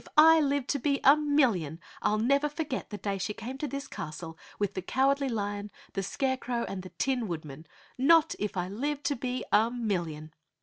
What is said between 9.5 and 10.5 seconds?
a million!